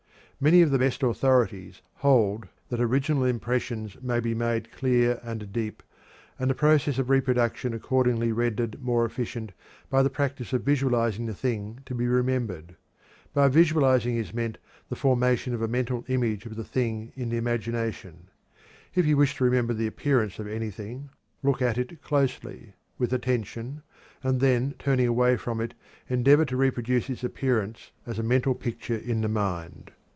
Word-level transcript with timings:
Many 0.43 0.63
of 0.63 0.71
the 0.71 0.79
best 0.79 1.03
authorities 1.03 1.83
hold 1.97 2.47
that 2.69 2.81
original 2.81 3.25
impressions 3.25 4.01
may 4.01 4.19
be 4.19 4.33
made 4.33 4.71
clear 4.71 5.19
and 5.23 5.53
deep, 5.53 5.83
and 6.39 6.49
the 6.49 6.55
process 6.55 6.97
of 6.97 7.11
reproduction 7.11 7.75
accordingly 7.75 8.31
rendered 8.31 8.81
more 8.81 9.05
efficient, 9.05 9.51
by 9.91 10.01
the 10.01 10.09
practice 10.09 10.51
of 10.51 10.63
visualizing 10.63 11.27
the 11.27 11.35
thing 11.35 11.81
to 11.85 11.93
be 11.93 12.07
remembered. 12.07 12.75
By 13.35 13.49
visualizing 13.49 14.17
is 14.17 14.33
meant 14.33 14.57
the 14.89 14.95
formation 14.95 15.53
of 15.53 15.61
a 15.61 15.67
mental 15.67 16.05
image 16.07 16.47
of 16.47 16.55
the 16.55 16.63
thing 16.65 17.11
in 17.15 17.29
the 17.29 17.37
imagination. 17.37 18.27
If 18.95 19.05
you 19.05 19.17
wish 19.17 19.35
to 19.35 19.43
remember 19.43 19.75
the 19.75 19.85
appearance 19.85 20.39
of 20.39 20.47
anything, 20.47 21.11
look 21.43 21.61
at 21.61 21.77
it 21.77 22.01
closely, 22.01 22.73
with 22.97 23.13
attention, 23.13 23.83
and 24.23 24.39
then 24.39 24.73
turning 24.79 25.05
away 25.05 25.37
from 25.37 25.61
it 25.61 25.75
endeavor 26.09 26.45
to 26.45 26.57
reproduce 26.57 27.11
its 27.11 27.23
appearance 27.23 27.91
as 28.07 28.17
a 28.17 28.23
mental 28.23 28.55
picture 28.55 28.97
in 28.97 29.21
the 29.21 29.29
mind. 29.29 29.91